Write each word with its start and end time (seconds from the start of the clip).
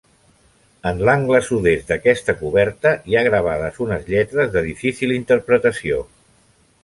En 0.91 1.01
l'angle 1.07 1.41
sud-est 1.49 1.91
d'aquesta 1.91 2.35
coberta 2.39 2.93
hi 3.11 3.17
ha 3.19 3.23
gravades 3.29 3.77
unes 3.87 4.09
lletres 4.15 4.51
de 4.57 4.63
difícil 4.71 5.13
interpretació. 5.19 6.01